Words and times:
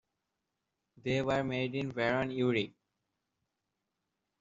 They 0.97 1.21
were 1.21 1.43
made 1.43 1.75
in 1.75 1.91
Vernon, 1.91 2.31
Eure. 2.31 2.73